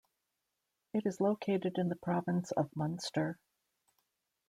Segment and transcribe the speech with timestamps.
[0.95, 3.37] It is located in the province of Munster.